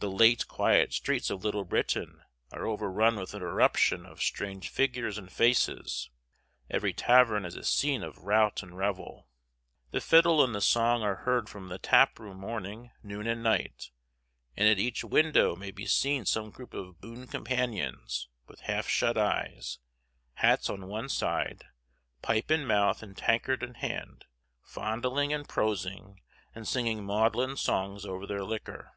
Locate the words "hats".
20.34-20.68